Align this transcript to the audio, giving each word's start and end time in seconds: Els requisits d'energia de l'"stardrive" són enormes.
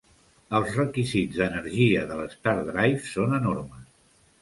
Els 0.59 0.71
requisits 0.77 1.37
d'energia 1.43 2.07
de 2.09 2.19
l'"stardrive" 2.25 3.07
són 3.15 3.41
enormes. 3.43 3.89